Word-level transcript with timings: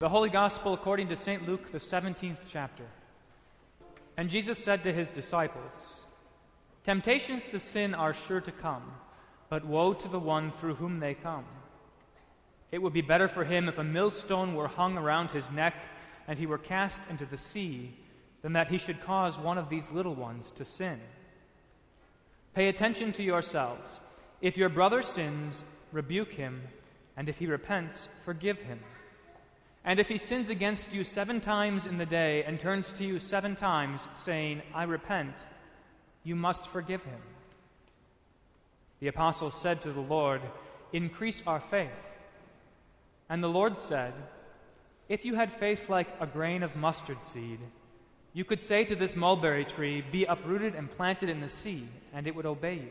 The 0.00 0.08
Holy 0.08 0.30
Gospel 0.30 0.72
according 0.72 1.08
to 1.08 1.14
St. 1.14 1.46
Luke, 1.46 1.72
the 1.72 1.78
17th 1.78 2.38
chapter. 2.50 2.86
And 4.16 4.30
Jesus 4.30 4.56
said 4.56 4.82
to 4.84 4.94
his 4.94 5.10
disciples, 5.10 5.74
Temptations 6.84 7.50
to 7.50 7.58
sin 7.58 7.92
are 7.92 8.14
sure 8.14 8.40
to 8.40 8.50
come, 8.50 8.82
but 9.50 9.66
woe 9.66 9.92
to 9.92 10.08
the 10.08 10.18
one 10.18 10.52
through 10.52 10.76
whom 10.76 11.00
they 11.00 11.12
come. 11.12 11.44
It 12.72 12.80
would 12.80 12.94
be 12.94 13.02
better 13.02 13.28
for 13.28 13.44
him 13.44 13.68
if 13.68 13.76
a 13.76 13.84
millstone 13.84 14.54
were 14.54 14.68
hung 14.68 14.96
around 14.96 15.32
his 15.32 15.50
neck 15.50 15.74
and 16.26 16.38
he 16.38 16.46
were 16.46 16.56
cast 16.56 17.02
into 17.10 17.26
the 17.26 17.36
sea 17.36 17.94
than 18.40 18.54
that 18.54 18.68
he 18.68 18.78
should 18.78 19.04
cause 19.04 19.38
one 19.38 19.58
of 19.58 19.68
these 19.68 19.90
little 19.90 20.14
ones 20.14 20.50
to 20.52 20.64
sin. 20.64 20.98
Pay 22.54 22.70
attention 22.70 23.12
to 23.12 23.22
yourselves. 23.22 24.00
If 24.40 24.56
your 24.56 24.70
brother 24.70 25.02
sins, 25.02 25.62
rebuke 25.92 26.32
him, 26.32 26.62
and 27.18 27.28
if 27.28 27.36
he 27.36 27.46
repents, 27.46 28.08
forgive 28.24 28.60
him. 28.60 28.80
And 29.84 29.98
if 29.98 30.08
he 30.08 30.18
sins 30.18 30.50
against 30.50 30.92
you 30.92 31.04
seven 31.04 31.40
times 31.40 31.86
in 31.86 31.96
the 31.96 32.06
day 32.06 32.44
and 32.44 32.60
turns 32.60 32.92
to 32.94 33.04
you 33.04 33.18
seven 33.18 33.56
times, 33.56 34.06
saying, 34.14 34.62
I 34.74 34.82
repent, 34.82 35.34
you 36.22 36.36
must 36.36 36.66
forgive 36.66 37.02
him. 37.02 37.20
The 39.00 39.08
apostle 39.08 39.50
said 39.50 39.80
to 39.82 39.92
the 39.92 40.00
Lord, 40.00 40.42
Increase 40.92 41.42
our 41.46 41.60
faith. 41.60 42.06
And 43.28 43.42
the 43.42 43.48
Lord 43.48 43.78
said, 43.78 44.12
If 45.08 45.24
you 45.24 45.36
had 45.36 45.52
faith 45.52 45.88
like 45.88 46.08
a 46.20 46.26
grain 46.26 46.62
of 46.62 46.76
mustard 46.76 47.22
seed, 47.22 47.60
you 48.34 48.44
could 48.44 48.62
say 48.62 48.84
to 48.84 48.94
this 48.94 49.16
mulberry 49.16 49.64
tree, 49.64 50.02
Be 50.12 50.24
uprooted 50.24 50.74
and 50.74 50.90
planted 50.90 51.30
in 51.30 51.40
the 51.40 51.48
sea, 51.48 51.88
and 52.12 52.26
it 52.26 52.34
would 52.34 52.46
obey 52.46 52.74
you. 52.74 52.90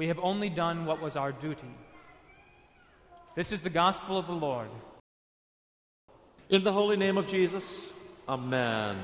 We 0.00 0.08
have 0.08 0.18
only 0.20 0.48
done 0.48 0.86
what 0.86 1.02
was 1.02 1.14
our 1.14 1.30
duty. 1.30 1.68
This 3.34 3.52
is 3.52 3.60
the 3.60 3.68
gospel 3.68 4.16
of 4.16 4.26
the 4.26 4.32
Lord. 4.32 4.70
In 6.48 6.64
the 6.64 6.72
holy 6.72 6.96
name 6.96 7.18
of 7.18 7.26
Jesus, 7.26 7.92
Amen. 8.26 8.96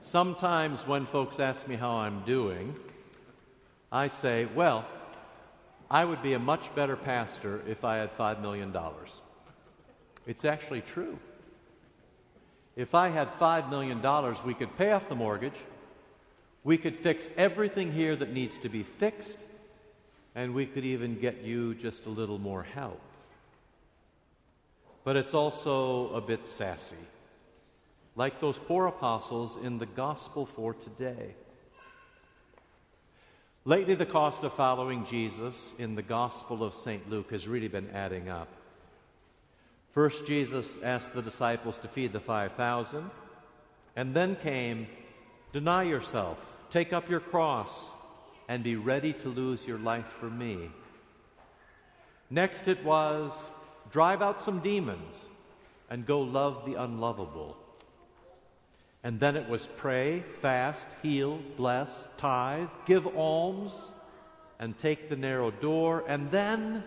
Sometimes 0.00 0.86
when 0.86 1.04
folks 1.04 1.38
ask 1.38 1.68
me 1.68 1.76
how 1.76 1.96
I'm 1.96 2.22
doing, 2.22 2.74
I 3.92 4.08
say, 4.08 4.46
well, 4.54 4.86
I 5.90 6.02
would 6.06 6.22
be 6.22 6.32
a 6.32 6.38
much 6.38 6.74
better 6.74 6.96
pastor 6.96 7.60
if 7.68 7.84
I 7.84 7.98
had 7.98 8.16
$5 8.16 8.40
million. 8.40 8.74
It's 10.26 10.46
actually 10.46 10.80
true. 10.80 11.18
If 12.74 12.94
I 12.94 13.10
had 13.10 13.30
$5 13.34 13.68
million, 13.68 14.00
we 14.46 14.54
could 14.54 14.74
pay 14.78 14.92
off 14.92 15.10
the 15.10 15.14
mortgage, 15.14 15.60
we 16.64 16.78
could 16.78 16.96
fix 16.96 17.28
everything 17.36 17.92
here 17.92 18.16
that 18.16 18.32
needs 18.32 18.56
to 18.60 18.70
be 18.70 18.82
fixed, 18.82 19.40
and 20.36 20.54
we 20.54 20.66
could 20.66 20.84
even 20.84 21.18
get 21.18 21.42
you 21.42 21.74
just 21.74 22.04
a 22.04 22.10
little 22.10 22.38
more 22.38 22.62
help. 22.62 23.00
But 25.02 25.16
it's 25.16 25.32
also 25.32 26.12
a 26.12 26.20
bit 26.20 26.46
sassy, 26.46 26.94
like 28.16 28.38
those 28.38 28.58
poor 28.58 28.86
apostles 28.86 29.56
in 29.64 29.78
the 29.78 29.86
gospel 29.86 30.44
for 30.44 30.74
today. 30.74 31.34
Lately, 33.64 33.94
the 33.94 34.06
cost 34.06 34.44
of 34.44 34.52
following 34.52 35.06
Jesus 35.06 35.74
in 35.78 35.96
the 35.96 36.02
Gospel 36.02 36.62
of 36.62 36.72
St. 36.74 37.10
Luke 37.10 37.32
has 37.32 37.48
really 37.48 37.66
been 37.66 37.90
adding 37.90 38.28
up. 38.28 38.46
First, 39.90 40.26
Jesus 40.26 40.78
asked 40.84 41.14
the 41.14 41.22
disciples 41.22 41.78
to 41.78 41.88
feed 41.88 42.12
the 42.12 42.20
5,000, 42.20 43.10
and 43.96 44.14
then 44.14 44.36
came, 44.36 44.86
Deny 45.52 45.82
yourself, 45.84 46.38
take 46.70 46.92
up 46.92 47.10
your 47.10 47.18
cross, 47.18 47.95
and 48.48 48.62
be 48.62 48.76
ready 48.76 49.12
to 49.12 49.28
lose 49.28 49.66
your 49.66 49.78
life 49.78 50.06
for 50.20 50.30
me. 50.30 50.70
Next, 52.30 52.68
it 52.68 52.84
was 52.84 53.32
drive 53.90 54.22
out 54.22 54.42
some 54.42 54.60
demons 54.60 55.24
and 55.90 56.06
go 56.06 56.20
love 56.20 56.64
the 56.66 56.74
unlovable. 56.74 57.56
And 59.04 59.20
then 59.20 59.36
it 59.36 59.48
was 59.48 59.66
pray, 59.76 60.24
fast, 60.40 60.88
heal, 61.02 61.40
bless, 61.56 62.08
tithe, 62.16 62.68
give 62.86 63.06
alms, 63.16 63.92
and 64.58 64.76
take 64.76 65.08
the 65.08 65.16
narrow 65.16 65.52
door. 65.52 66.04
And 66.08 66.30
then 66.30 66.82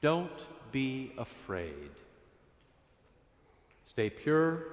don't 0.00 0.46
be 0.72 1.12
afraid. 1.18 1.90
Stay 3.86 4.10
pure, 4.10 4.64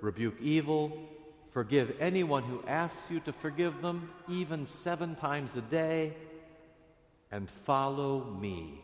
rebuke 0.00 0.40
evil, 0.40 1.10
Forgive 1.58 1.96
anyone 1.98 2.44
who 2.44 2.62
asks 2.68 3.10
you 3.10 3.18
to 3.18 3.32
forgive 3.32 3.82
them, 3.82 4.10
even 4.28 4.64
seven 4.64 5.16
times 5.16 5.56
a 5.56 5.60
day, 5.60 6.12
and 7.32 7.50
follow 7.66 8.22
me. 8.40 8.74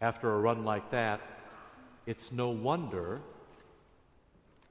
After 0.00 0.28
a 0.28 0.40
run 0.40 0.64
like 0.64 0.90
that, 0.90 1.20
it's 2.04 2.32
no 2.32 2.50
wonder 2.50 3.20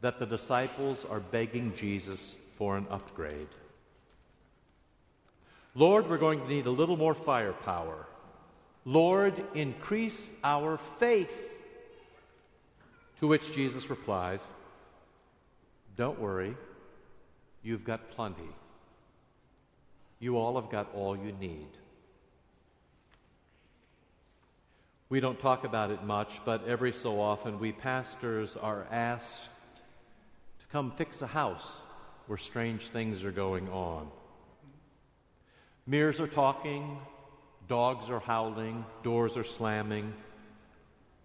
that 0.02 0.20
the 0.20 0.26
disciples 0.26 1.06
are 1.10 1.22
begging 1.22 1.74
Jesus 1.78 2.36
for 2.58 2.76
an 2.76 2.86
upgrade. 2.90 3.48
Lord, 5.76 6.10
we're 6.10 6.18
going 6.18 6.42
to 6.42 6.48
need 6.50 6.66
a 6.66 6.72
little 6.72 6.98
more 6.98 7.16
firepower. 7.16 8.06
Lord, 8.84 9.34
increase 9.54 10.30
our 10.44 10.78
faith. 10.98 11.32
To 13.22 13.28
which 13.28 13.54
Jesus 13.54 13.90
replies, 13.90 14.46
don't 16.00 16.18
worry, 16.18 16.56
you've 17.62 17.84
got 17.84 18.10
plenty. 18.12 18.50
You 20.22 20.38
all 20.38 20.56
have 20.56 20.72
got 20.72 20.96
all 20.96 21.18
you 21.18 21.34
need. 21.42 21.68
We 25.10 25.20
don't 25.20 25.38
talk 25.42 25.66
about 25.66 25.92
it 25.92 26.06
much, 26.06 26.40
but 26.46 26.66
every 26.66 26.94
so 26.94 27.20
often 27.20 27.60
we 27.60 27.74
pastors 27.74 28.56
are 28.56 28.88
asked 28.90 29.50
to 30.62 30.66
come 30.72 30.94
fix 30.96 31.22
a 31.22 31.28
house 31.28 31.82
where 32.28 32.38
strange 32.38 32.88
things 32.92 33.26
are 33.26 33.32
going 33.32 33.68
on. 33.68 34.08
Mirrors 35.86 36.22
are 36.22 36.28
talking, 36.28 36.98
dogs 37.68 38.10
are 38.10 38.22
howling, 38.22 38.86
doors 39.04 39.36
are 39.36 39.44
slamming, 39.44 40.14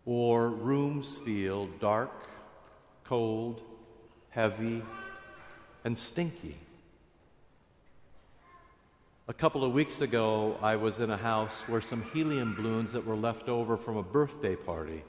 or 0.05 0.49
rooms 0.49 1.17
feel 1.25 1.69
dark, 1.79 2.27
cold, 3.05 3.62
heavy, 4.34 4.83
and 5.84 5.97
stinky. 5.97 6.56
A 9.28 9.33
couple 9.33 9.62
of 9.62 9.72
weeks 9.72 10.00
ago, 10.00 10.59
I 10.61 10.75
was 10.75 10.99
in 10.99 11.11
a 11.11 11.17
house 11.17 11.62
where 11.69 11.81
some 11.81 12.03
helium 12.12 12.55
balloons 12.56 12.93
that 12.93 13.06
were 13.06 13.17
left 13.17 13.49
over 13.49 13.77
from 13.77 13.97
a 13.97 14.03
birthday 14.03 14.56
party 14.56 15.05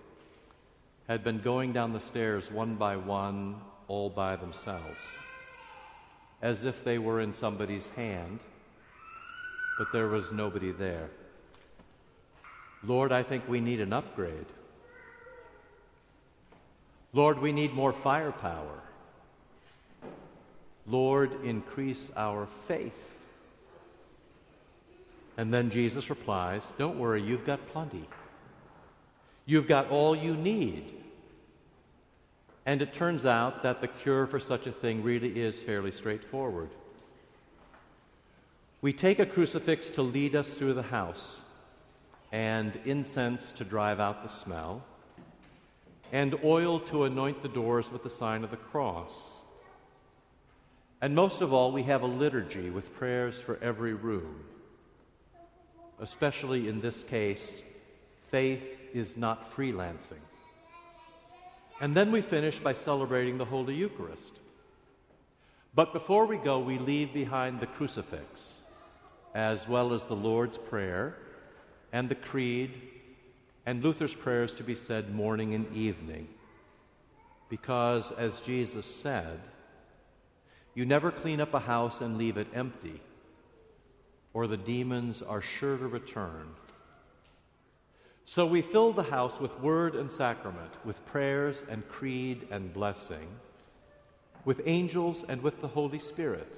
had 1.08 1.24
been 1.24 1.40
going 1.40 1.74
down 1.74 1.92
the 1.92 2.00
stairs 2.00 2.52
one 2.52 2.76
by 2.76 2.98
one, 2.98 3.56
all 3.88 4.12
by 4.12 4.36
themselves, 4.36 5.02
as 6.42 6.64
if 6.64 6.84
they 6.84 7.00
were 7.00 7.20
in 7.20 7.34
somebody's 7.34 7.88
hand, 7.90 8.40
but 9.80 9.92
there 9.92 10.08
was 10.08 10.32
nobody 10.32 10.72
there. 10.72 11.10
Lord, 12.84 13.12
I 13.12 13.24
think 13.24 13.48
we 13.48 13.60
need 13.60 13.82
an 13.82 13.92
upgrade. 13.92 14.46
Lord, 17.12 17.40
we 17.40 17.52
need 17.52 17.74
more 17.74 17.92
firepower. 17.92 18.85
Lord, 20.88 21.44
increase 21.44 22.12
our 22.16 22.48
faith. 22.68 23.16
And 25.38 25.54
then 25.54 25.70
Jesus 25.70 26.10
replies, 26.10 26.74
Don't 26.78 27.00
worry, 27.00 27.22
you've 27.22 27.46
got 27.46 27.68
plenty. 27.70 28.08
You've 29.46 29.68
got 29.68 29.90
all 29.90 30.16
you 30.16 30.36
need. 30.36 30.92
And 32.66 32.82
it 32.82 32.94
turns 32.94 33.26
out 33.26 33.62
that 33.64 33.82
the 33.82 33.88
cure 33.88 34.26
for 34.26 34.40
such 34.40 34.66
a 34.66 34.72
thing 34.72 35.04
really 35.04 35.40
is 35.40 35.60
fairly 35.60 35.92
straightforward. 35.92 36.70
We 38.82 38.94
take 38.94 39.20
a 39.20 39.26
crucifix 39.26 39.90
to 39.92 40.02
lead 40.02 40.36
us 40.36 40.58
through 40.58 40.74
the 40.74 40.84
house, 40.84 41.42
and 42.32 42.80
incense 42.86 43.52
to 43.54 43.64
drive 43.64 44.00
out 44.00 44.24
the 44.24 44.30
smell, 44.30 44.84
and 46.12 46.36
oil 46.44 46.80
to 46.80 47.04
anoint 47.04 47.42
the 47.42 47.50
doors 47.50 47.92
with 47.92 48.04
the 48.04 48.10
sign 48.10 48.44
of 48.44 48.52
the 48.52 48.58
cross. 48.58 49.38
And 51.06 51.14
most 51.14 51.42
of 51.42 51.54
all, 51.54 51.72
we 51.72 51.84
have 51.84 52.02
a 52.02 52.08
liturgy 52.08 52.72
with 52.72 52.96
prayers 52.96 53.40
for 53.40 53.60
every 53.62 53.94
room. 53.94 54.44
Especially 56.00 56.68
in 56.68 56.82
this 56.82 57.04
case, 57.04 57.62
faith 58.32 58.64
is 58.92 59.16
not 59.16 59.56
freelancing. 59.56 60.24
And 61.80 61.96
then 61.96 62.12
we 62.12 62.22
finish 62.22 62.58
by 62.58 62.74
celebrating 62.74 63.38
the 63.38 63.46
Holy 63.46 63.76
Eucharist. 63.76 64.40
But 65.76 65.94
before 65.94 66.26
we 66.26 66.38
go, 66.38 66.58
we 66.58 66.80
leave 66.80 67.14
behind 67.14 67.60
the 67.60 67.68
crucifix, 67.68 68.62
as 69.36 69.68
well 69.68 69.94
as 69.94 70.06
the 70.06 70.16
Lord's 70.16 70.58
Prayer 70.58 71.18
and 71.94 72.10
the 72.10 72.16
Creed 72.16 72.82
and 73.68 73.84
Luther's 73.84 74.16
prayers 74.16 74.56
to 74.56 74.64
be 74.64 74.74
said 74.74 75.14
morning 75.14 75.54
and 75.54 75.72
evening. 75.72 76.28
Because, 77.48 78.12
as 78.14 78.42
Jesus 78.42 78.88
said, 78.88 79.40
you 80.76 80.86
never 80.86 81.10
clean 81.10 81.40
up 81.40 81.54
a 81.54 81.60
house 81.60 82.02
and 82.02 82.18
leave 82.18 82.38
it 82.38 82.48
empty, 82.54 83.02
or 84.34 84.46
the 84.46 84.58
demons 84.58 85.22
are 85.22 85.42
sure 85.42 85.78
to 85.78 85.88
return. 85.88 86.50
So 88.26 88.46
we 88.46 88.62
fill 88.62 88.92
the 88.92 89.04
house 89.04 89.40
with 89.40 89.58
word 89.62 89.96
and 89.96 90.12
sacrament, 90.12 90.74
with 90.84 91.04
prayers 91.06 91.64
and 91.70 91.88
creed 91.88 92.46
and 92.52 92.74
blessing, 92.74 93.28
with 94.44 94.62
angels 94.66 95.24
and 95.30 95.42
with 95.42 95.62
the 95.62 95.68
Holy 95.68 96.00
Spirit. 96.00 96.54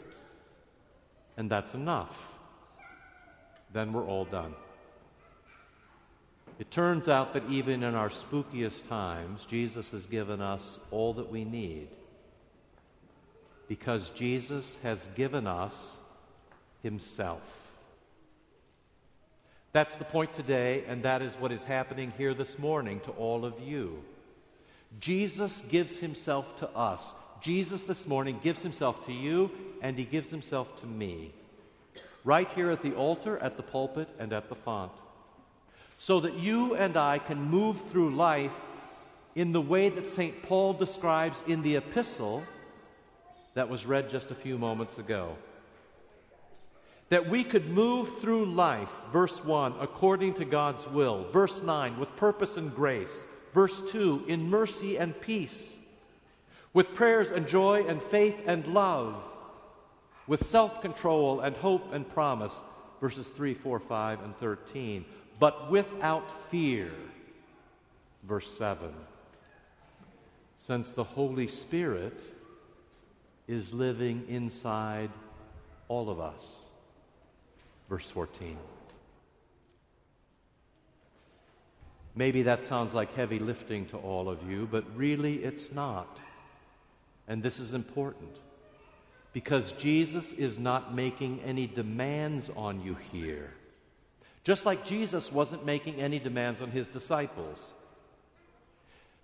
And 1.37 1.49
that's 1.49 1.75
enough. 1.75 2.33
Then 3.71 3.93
we're 3.93 4.07
all 4.07 4.25
done. 4.25 4.55
It 6.57 6.71
turns 6.71 7.07
out 7.07 7.33
that 7.35 7.43
even 7.51 7.83
in 7.83 7.93
our 7.93 8.09
spookiest 8.09 8.87
times, 8.87 9.45
Jesus 9.45 9.91
has 9.91 10.07
given 10.07 10.41
us 10.41 10.79
all 10.89 11.13
that 11.13 11.29
we 11.29 11.45
need 11.45 11.89
because 13.67 14.09
Jesus 14.11 14.77
has 14.83 15.09
given 15.15 15.47
us 15.47 15.97
Himself. 16.83 17.41
That's 19.73 19.97
the 19.97 20.05
point 20.05 20.33
today, 20.33 20.83
and 20.87 21.03
that 21.03 21.21
is 21.21 21.35
what 21.35 21.51
is 21.51 21.63
happening 21.63 22.13
here 22.17 22.33
this 22.33 22.57
morning 22.57 22.99
to 23.01 23.11
all 23.11 23.45
of 23.45 23.53
you. 23.59 24.03
Jesus 24.99 25.61
gives 25.69 25.97
Himself 25.97 26.57
to 26.59 26.69
us. 26.69 27.13
Jesus 27.41 27.83
this 27.83 28.07
morning 28.07 28.39
gives 28.43 28.61
Himself 28.61 29.05
to 29.05 29.13
you, 29.13 29.51
and 29.81 29.97
He 29.97 30.05
gives 30.05 30.31
Himself 30.31 30.79
to 30.81 30.87
me. 30.87 31.31
Right 32.23 32.49
here 32.55 32.71
at 32.71 32.81
the 32.81 32.95
altar, 32.95 33.37
at 33.39 33.57
the 33.57 33.63
pulpit, 33.63 34.07
and 34.19 34.33
at 34.33 34.49
the 34.49 34.55
font. 34.55 34.91
So 35.99 36.21
that 36.21 36.35
you 36.35 36.75
and 36.75 36.95
I 36.95 37.19
can 37.19 37.39
move 37.39 37.81
through 37.89 38.15
life 38.15 38.59
in 39.35 39.51
the 39.51 39.61
way 39.61 39.89
that 39.89 40.07
St. 40.07 40.41
Paul 40.43 40.73
describes 40.73 41.43
in 41.47 41.61
the 41.61 41.75
epistle 41.75 42.43
that 43.57 43.69
was 43.69 43.87
read 43.87 44.07
just 44.07 44.29
a 44.29 44.35
few 44.35 44.55
moments 44.55 44.99
ago. 44.99 45.35
That 47.09 47.27
we 47.27 47.43
could 47.43 47.67
move 47.67 48.19
through 48.19 48.45
life, 48.45 48.91
verse 49.11 49.43
1, 49.43 49.73
according 49.79 50.35
to 50.35 50.45
God's 50.45 50.87
will, 50.87 51.25
verse 51.31 51.63
9, 51.63 51.99
with 51.99 52.15
purpose 52.17 52.57
and 52.57 52.75
grace, 52.75 53.25
verse 53.55 53.81
2, 53.89 54.25
in 54.27 54.47
mercy 54.47 54.99
and 54.99 55.19
peace, 55.19 55.75
with 56.71 56.93
prayers 56.93 57.31
and 57.31 57.47
joy 57.47 57.83
and 57.87 57.99
faith 58.03 58.37
and 58.45 58.67
love, 58.67 59.15
with 60.27 60.45
self 60.45 60.79
control 60.83 61.39
and 61.39 61.55
hope 61.55 61.91
and 61.95 62.07
promise, 62.07 62.61
verses 63.01 63.29
3, 63.29 63.55
4, 63.55 63.79
5, 63.79 64.23
and 64.23 64.37
13, 64.37 65.03
but 65.39 65.71
without 65.71 66.29
fear, 66.51 66.91
verse 68.21 68.55
7. 68.55 68.93
Since 70.57 70.93
the 70.93 71.03
Holy 71.03 71.47
Spirit 71.47 72.21
is 73.47 73.73
living 73.73 74.25
inside 74.27 75.09
all 75.87 76.09
of 76.09 76.19
us. 76.19 76.65
Verse 77.89 78.09
14. 78.09 78.57
Maybe 82.15 82.41
that 82.43 82.63
sounds 82.63 82.93
like 82.93 83.13
heavy 83.13 83.39
lifting 83.39 83.85
to 83.87 83.97
all 83.97 84.27
of 84.27 84.49
you, 84.49 84.67
but 84.69 84.83
really 84.95 85.35
it's 85.43 85.71
not. 85.71 86.17
And 87.27 87.43
this 87.43 87.59
is 87.59 87.73
important 87.73 88.35
because 89.33 89.73
Jesus 89.73 90.33
is 90.33 90.57
not 90.57 90.95
making 90.95 91.41
any 91.45 91.67
demands 91.67 92.49
on 92.55 92.81
you 92.81 92.97
here. 93.11 93.51
Just 94.43 94.65
like 94.65 94.85
Jesus 94.85 95.31
wasn't 95.31 95.65
making 95.65 96.01
any 96.01 96.17
demands 96.19 96.61
on 96.61 96.71
his 96.71 96.87
disciples. 96.87 97.73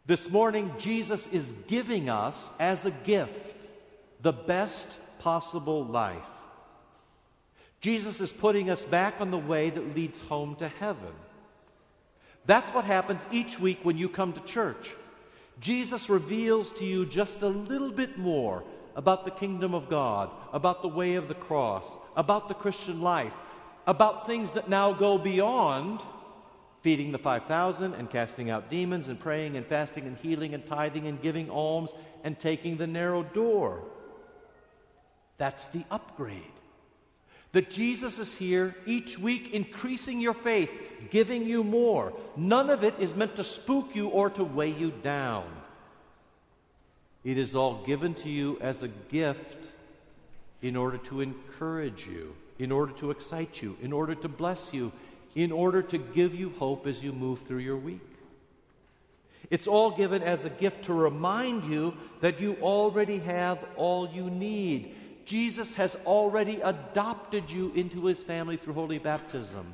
This 0.06 0.30
morning, 0.30 0.72
Jesus 0.78 1.28
is 1.28 1.54
giving 1.68 2.10
us 2.10 2.52
as 2.60 2.86
a 2.86 2.92
gift 2.92 3.53
the 4.24 4.34
best 4.34 4.98
possible 5.20 5.86
life. 5.86 6.24
Jesus 7.82 8.22
is 8.22 8.32
putting 8.32 8.70
us 8.70 8.86
back 8.86 9.16
on 9.20 9.30
the 9.30 9.38
way 9.38 9.70
that 9.70 9.96
leads 9.96 10.22
home 10.22 10.56
to 10.56 10.70
heaven. 10.70 11.14
That's 12.46 12.74
what 12.74 12.86
happens 12.86 13.26
each 13.32 13.60
week 13.60 13.80
when 13.84 13.98
you 13.98 14.08
come 14.08 14.32
to 14.34 14.40
church. 14.42 14.90
Jesus 15.60 16.10
reveals 16.10 16.72
to 16.74 16.86
you 16.86 17.06
just 17.06 17.42
a 17.42 17.48
little 17.48 17.92
bit 17.92 18.18
more 18.18 18.64
about 18.96 19.26
the 19.26 19.32
kingdom 19.32 19.74
of 19.74 19.90
God, 19.90 20.30
about 20.54 20.82
the 20.82 20.88
way 20.88 21.16
of 21.16 21.28
the 21.28 21.36
cross, 21.36 21.86
about 22.16 22.48
the 22.48 22.54
Christian 22.54 23.02
life, 23.02 23.36
about 23.86 24.26
things 24.26 24.52
that 24.52 24.70
now 24.70 24.94
go 24.94 25.18
beyond 25.18 26.00
feeding 26.82 27.12
the 27.12 27.18
5,000 27.18 27.94
and 27.94 28.10
casting 28.10 28.50
out 28.50 28.70
demons 28.70 29.10
and 29.10 29.20
praying 29.20 29.58
and 29.58 29.66
fasting 29.66 30.06
and 30.06 30.18
healing 30.18 30.54
and 30.54 30.66
tithing 30.66 31.08
and 31.08 31.22
giving 31.22 31.50
alms 31.50 31.94
and 32.24 32.40
taking 32.40 32.78
the 32.78 32.88
narrow 32.88 33.24
door. 33.24 33.84
That's 35.44 35.68
the 35.68 35.84
upgrade. 35.92 36.56
That 37.52 37.70
Jesus 37.70 38.18
is 38.18 38.34
here 38.34 38.74
each 38.86 39.20
week 39.20 39.54
increasing 39.54 40.22
your 40.22 40.34
faith, 40.34 40.72
giving 41.12 41.46
you 41.46 41.66
more. 41.66 42.14
None 42.38 42.70
of 42.70 42.86
it 42.86 42.94
is 42.98 43.14
meant 43.14 43.36
to 43.36 43.44
spook 43.44 43.94
you 43.94 44.08
or 44.08 44.30
to 44.30 44.44
weigh 44.46 44.72
you 44.72 44.92
down. 45.04 45.44
It 47.26 47.38
is 47.38 47.56
all 47.56 47.84
given 47.84 48.14
to 48.14 48.30
you 48.30 48.58
as 48.62 48.84
a 48.84 48.88
gift 48.88 49.68
in 50.62 50.78
order 50.78 50.98
to 51.10 51.20
encourage 51.20 52.08
you, 52.08 52.34
in 52.58 52.72
order 52.72 52.94
to 52.94 53.12
excite 53.12 53.62
you, 53.62 53.76
in 53.82 53.92
order 53.92 54.16
to 54.16 54.30
bless 54.30 54.74
you, 54.74 54.94
in 55.36 55.52
order 55.52 55.82
to 55.82 55.98
give 55.98 56.34
you 56.34 56.54
hope 56.58 56.88
as 56.88 57.04
you 57.04 57.12
move 57.12 57.42
through 57.42 57.58
your 57.58 57.76
week. 57.76 58.00
It's 59.50 59.68
all 59.68 59.92
given 59.92 60.24
as 60.24 60.46
a 60.46 60.50
gift 60.50 60.86
to 60.86 60.94
remind 60.94 61.66
you 61.66 61.98
that 62.22 62.40
you 62.40 62.56
already 62.62 63.20
have 63.20 63.60
all 63.76 64.10
you 64.10 64.30
need 64.30 64.96
Jesus 65.26 65.74
has 65.76 65.96
already 66.06 66.60
adopted 66.62 67.50
you 67.50 67.72
into 67.76 68.06
his 68.06 68.22
family 68.22 68.58
through 68.58 68.74
holy 68.74 68.98
baptism. 68.98 69.74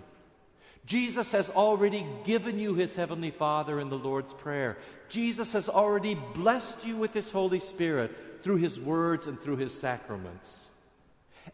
Jesus 0.85 1.31
has 1.31 1.49
already 1.49 2.05
given 2.25 2.57
you 2.57 2.73
his 2.73 2.95
heavenly 2.95 3.31
Father 3.31 3.79
in 3.79 3.89
the 3.89 3.97
Lord's 3.97 4.33
Prayer. 4.33 4.77
Jesus 5.07 5.53
has 5.53 5.69
already 5.69 6.15
blessed 6.15 6.85
you 6.85 6.95
with 6.95 7.13
his 7.13 7.31
Holy 7.31 7.59
Spirit 7.59 8.43
through 8.43 8.57
his 8.57 8.79
words 8.79 9.27
and 9.27 9.39
through 9.39 9.57
his 9.57 9.73
sacraments. 9.73 10.69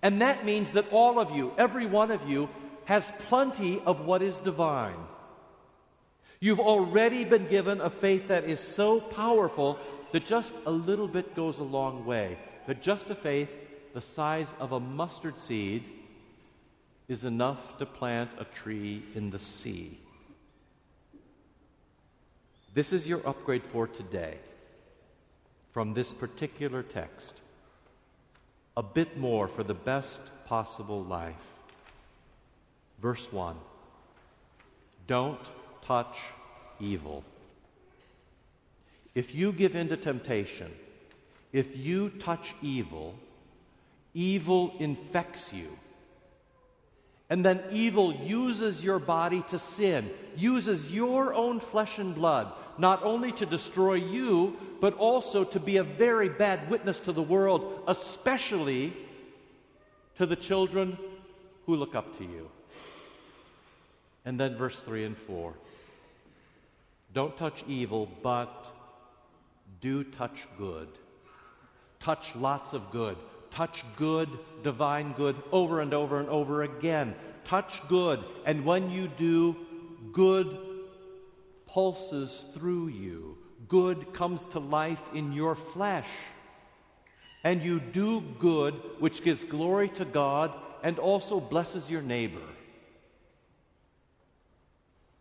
And 0.01 0.21
that 0.21 0.45
means 0.45 0.73
that 0.73 0.85
all 0.91 1.19
of 1.19 1.31
you, 1.31 1.53
every 1.57 1.85
one 1.85 2.11
of 2.11 2.29
you, 2.29 2.49
has 2.85 3.11
plenty 3.27 3.81
of 3.85 4.05
what 4.05 4.21
is 4.21 4.39
divine. 4.39 4.95
You've 6.39 6.59
already 6.59 7.23
been 7.23 7.47
given 7.47 7.81
a 7.81 7.89
faith 7.89 8.27
that 8.27 8.43
is 8.45 8.59
so 8.59 8.99
powerful 8.99 9.79
that 10.11 10.25
just 10.25 10.55
a 10.65 10.71
little 10.71 11.07
bit 11.07 11.35
goes 11.35 11.59
a 11.59 11.63
long 11.63 12.05
way. 12.05 12.37
That 12.67 12.81
just 12.81 13.09
a 13.09 13.15
faith 13.15 13.49
the 13.95 14.01
size 14.01 14.53
of 14.59 14.73
a 14.73 14.79
mustard 14.79 15.39
seed 15.39 15.81
is 17.07 17.23
enough 17.23 17.77
to 17.77 17.85
plant 17.85 18.29
a 18.37 18.43
tree 18.43 19.01
in 19.15 19.29
the 19.29 19.39
sea. 19.39 19.97
This 22.73 22.91
is 22.91 23.07
your 23.07 23.25
upgrade 23.25 23.63
for 23.63 23.87
today 23.87 24.37
from 25.71 25.93
this 25.93 26.11
particular 26.11 26.83
text. 26.83 27.35
A 28.75 28.83
bit 28.83 29.17
more 29.17 29.47
for 29.47 29.63
the 29.63 29.73
best 29.73 30.19
possible 30.45 31.01
life. 31.05 31.53
Verse 33.01 33.31
1 33.31 33.55
Don't 35.07 35.39
touch 35.81 36.17
evil. 36.81 37.23
If 39.13 39.33
you 39.33 39.53
give 39.53 39.73
in 39.73 39.87
to 39.87 39.95
temptation, 39.95 40.73
if 41.53 41.77
you 41.77 42.09
touch 42.09 42.53
evil, 42.61 43.15
evil 44.15 44.73
infects 44.79 45.53
you. 45.53 45.77
And 47.29 47.45
then 47.45 47.61
evil 47.71 48.13
uses 48.13 48.83
your 48.83 48.99
body 48.99 49.43
to 49.49 49.59
sin, 49.59 50.09
uses 50.35 50.93
your 50.93 51.33
own 51.33 51.59
flesh 51.59 51.97
and 51.97 52.15
blood, 52.15 52.51
not 52.77 53.03
only 53.03 53.31
to 53.33 53.45
destroy 53.45 53.95
you, 53.95 54.57
but 54.79 54.95
also 54.95 55.43
to 55.43 55.59
be 55.59 55.77
a 55.77 55.83
very 55.83 56.29
bad 56.29 56.69
witness 56.69 56.99
to 57.01 57.11
the 57.11 57.21
world, 57.21 57.83
especially 57.87 58.93
to 60.17 60.25
the 60.25 60.35
children 60.35 60.97
who 61.65 61.75
look 61.75 61.95
up 61.95 62.17
to 62.17 62.23
you. 62.23 62.49
And 64.23 64.39
then 64.39 64.55
verse 64.55 64.81
3 64.81 65.05
and 65.05 65.17
4. 65.17 65.53
Don't 67.13 67.37
touch 67.37 67.63
evil, 67.67 68.09
but 68.21 68.67
do 69.81 70.03
touch 70.03 70.47
good. 70.57 70.89
Touch 71.99 72.35
lots 72.35 72.73
of 72.73 72.91
good. 72.91 73.17
Touch 73.51 73.83
good, 73.95 74.29
divine 74.63 75.13
good, 75.13 75.35
over 75.51 75.81
and 75.81 75.93
over 75.93 76.19
and 76.19 76.29
over 76.29 76.63
again. 76.63 77.15
Touch 77.45 77.71
good. 77.87 78.23
And 78.45 78.65
when 78.65 78.89
you 78.89 79.07
do, 79.07 79.55
good 80.11 80.57
pulses 81.67 82.45
through 82.53 82.87
you. 82.87 83.37
Good 83.67 84.13
comes 84.13 84.45
to 84.45 84.59
life 84.59 85.01
in 85.13 85.33
your 85.33 85.55
flesh. 85.55 86.07
And 87.43 87.61
you 87.61 87.79
do 87.79 88.21
good, 88.39 88.73
which 88.99 89.23
gives 89.23 89.43
glory 89.43 89.89
to 89.89 90.05
God 90.05 90.51
and 90.83 90.99
also 90.99 91.39
blesses 91.39 91.89
your 91.89 92.01
neighbor, 92.01 92.47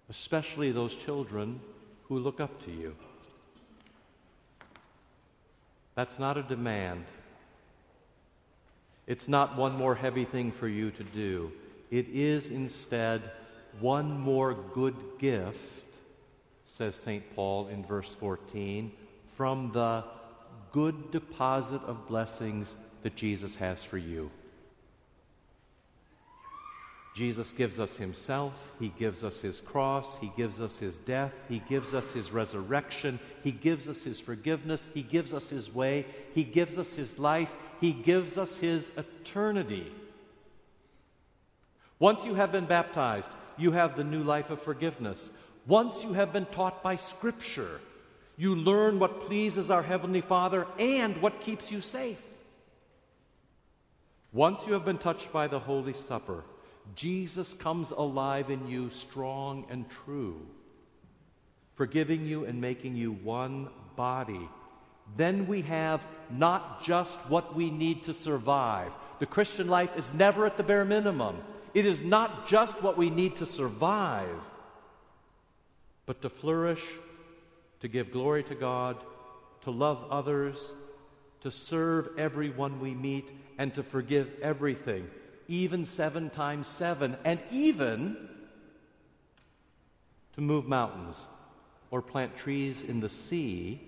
especially 0.08 0.72
those 0.72 0.94
children 0.94 1.60
who 2.04 2.18
look 2.18 2.40
up 2.40 2.64
to 2.64 2.70
you. 2.70 2.94
That's 5.94 6.18
not 6.18 6.36
a 6.36 6.42
demand. 6.42 7.04
It's 9.06 9.28
not 9.28 9.56
one 9.56 9.76
more 9.76 9.94
heavy 9.94 10.24
thing 10.24 10.50
for 10.52 10.68
you 10.68 10.90
to 10.92 11.04
do. 11.04 11.52
It 11.90 12.08
is 12.08 12.50
instead 12.50 13.22
one 13.80 14.18
more 14.18 14.54
good 14.54 14.96
gift, 15.18 15.58
says 16.64 16.96
St. 16.96 17.22
Paul 17.34 17.68
in 17.68 17.84
verse 17.84 18.14
14, 18.14 18.90
from 19.36 19.72
the 19.72 20.04
good 20.72 21.10
deposit 21.10 21.82
of 21.82 22.08
blessings 22.08 22.76
that 23.02 23.14
Jesus 23.14 23.54
has 23.56 23.82
for 23.82 23.98
you. 23.98 24.30
Jesus 27.14 27.52
gives 27.52 27.78
us 27.78 27.94
himself, 27.94 28.52
he 28.80 28.88
gives 28.98 29.22
us 29.22 29.38
his 29.38 29.60
cross, 29.60 30.16
he 30.16 30.32
gives 30.36 30.60
us 30.60 30.78
his 30.78 30.98
death, 30.98 31.32
he 31.48 31.60
gives 31.68 31.94
us 31.94 32.10
his 32.10 32.32
resurrection, 32.32 33.20
he 33.44 33.52
gives 33.52 33.86
us 33.86 34.02
his 34.02 34.18
forgiveness, 34.18 34.88
he 34.94 35.02
gives 35.02 35.32
us 35.32 35.48
his 35.48 35.72
way, 35.72 36.06
he 36.34 36.42
gives 36.42 36.76
us 36.76 36.92
his 36.92 37.16
life, 37.16 37.54
he 37.80 37.92
gives 37.92 38.36
us 38.36 38.56
his 38.56 38.90
eternity. 38.96 39.92
Once 42.00 42.24
you 42.24 42.34
have 42.34 42.50
been 42.50 42.66
baptized, 42.66 43.30
you 43.56 43.70
have 43.70 43.96
the 43.96 44.02
new 44.02 44.24
life 44.24 44.50
of 44.50 44.60
forgiveness. 44.60 45.30
Once 45.68 46.02
you 46.02 46.12
have 46.14 46.32
been 46.32 46.46
taught 46.46 46.82
by 46.82 46.96
Scripture, 46.96 47.80
you 48.36 48.56
learn 48.56 48.98
what 48.98 49.26
pleases 49.26 49.70
our 49.70 49.84
Heavenly 49.84 50.20
Father 50.20 50.66
and 50.80 51.16
what 51.22 51.40
keeps 51.40 51.70
you 51.70 51.80
safe. 51.80 52.20
Once 54.32 54.66
you 54.66 54.72
have 54.72 54.84
been 54.84 54.98
touched 54.98 55.32
by 55.32 55.46
the 55.46 55.60
Holy 55.60 55.92
Supper, 55.92 56.42
Jesus 56.94 57.54
comes 57.54 57.90
alive 57.90 58.50
in 58.50 58.68
you, 58.68 58.90
strong 58.90 59.66
and 59.70 59.84
true, 60.04 60.40
forgiving 61.74 62.26
you 62.26 62.44
and 62.44 62.60
making 62.60 62.94
you 62.96 63.12
one 63.12 63.68
body. 63.96 64.48
Then 65.16 65.46
we 65.46 65.62
have 65.62 66.06
not 66.30 66.84
just 66.84 67.18
what 67.28 67.54
we 67.54 67.70
need 67.70 68.04
to 68.04 68.14
survive. 68.14 68.92
The 69.18 69.26
Christian 69.26 69.68
life 69.68 69.90
is 69.96 70.12
never 70.14 70.46
at 70.46 70.56
the 70.56 70.62
bare 70.62 70.84
minimum. 70.84 71.36
It 71.72 71.86
is 71.86 72.02
not 72.02 72.48
just 72.48 72.80
what 72.82 72.96
we 72.96 73.10
need 73.10 73.36
to 73.36 73.46
survive, 73.46 74.40
but 76.06 76.22
to 76.22 76.30
flourish, 76.30 76.82
to 77.80 77.88
give 77.88 78.12
glory 78.12 78.44
to 78.44 78.54
God, 78.54 78.96
to 79.62 79.70
love 79.70 80.04
others, 80.10 80.72
to 81.40 81.50
serve 81.50 82.08
everyone 82.18 82.80
we 82.80 82.94
meet, 82.94 83.28
and 83.58 83.74
to 83.74 83.82
forgive 83.82 84.30
everything 84.40 85.08
even 85.48 85.86
seven 85.86 86.30
times 86.30 86.66
seven, 86.66 87.16
and 87.24 87.38
even 87.50 88.16
to 90.34 90.40
move 90.40 90.66
mountains 90.66 91.22
or 91.90 92.02
plant 92.02 92.36
trees 92.36 92.82
in 92.82 93.00
the 93.00 93.08
sea 93.08 93.80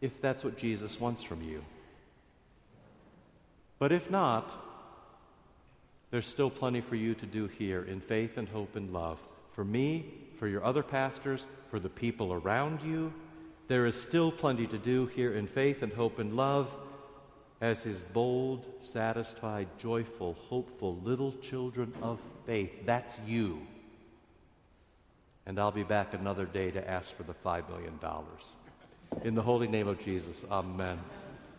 if 0.00 0.20
that's 0.20 0.44
what 0.44 0.58
Jesus 0.58 1.00
wants 1.00 1.22
from 1.22 1.42
you. 1.42 1.62
But 3.78 3.92
if 3.92 4.10
not, 4.10 4.50
there's 6.10 6.26
still 6.26 6.50
plenty 6.50 6.80
for 6.80 6.96
you 6.96 7.14
to 7.14 7.26
do 7.26 7.46
here 7.48 7.82
in 7.82 8.00
faith 8.00 8.36
and 8.36 8.48
hope 8.48 8.76
and 8.76 8.92
love. 8.92 9.18
For 9.52 9.64
me, 9.64 10.04
for 10.38 10.46
your 10.46 10.64
other 10.64 10.82
pastors, 10.82 11.46
for 11.70 11.78
the 11.78 11.88
people 11.88 12.32
around 12.32 12.82
you, 12.82 13.12
there 13.68 13.86
is 13.86 14.00
still 14.00 14.30
plenty 14.30 14.66
to 14.66 14.78
do 14.78 15.06
here 15.06 15.34
in 15.34 15.46
faith 15.46 15.82
and 15.82 15.92
hope 15.92 16.18
and 16.18 16.36
love 16.36 16.74
as 17.64 17.82
his 17.82 18.02
bold, 18.02 18.66
satisfied, 18.80 19.66
joyful, 19.78 20.36
hopeful 20.50 20.98
little 21.02 21.32
children 21.40 21.90
of 22.02 22.18
faith. 22.44 22.70
That's 22.84 23.18
you. 23.26 23.58
And 25.46 25.58
I'll 25.58 25.72
be 25.72 25.82
back 25.82 26.12
another 26.12 26.44
day 26.44 26.70
to 26.70 26.90
ask 26.90 27.16
for 27.16 27.22
the 27.22 27.32
$5 27.32 27.70
million. 27.70 27.98
In 29.24 29.34
the 29.34 29.40
holy 29.40 29.66
name 29.66 29.88
of 29.88 29.98
Jesus, 30.04 30.44
amen. 30.50 30.98